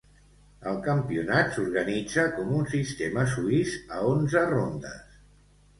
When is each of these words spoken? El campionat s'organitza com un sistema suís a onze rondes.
El 0.71 0.79
campionat 0.87 1.51
s'organitza 1.57 2.25
com 2.39 2.57
un 2.63 2.67
sistema 2.73 3.27
suís 3.37 3.79
a 3.99 4.05
onze 4.17 4.49
rondes. 4.57 5.21